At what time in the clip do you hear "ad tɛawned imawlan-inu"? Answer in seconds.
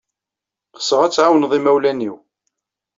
1.03-2.15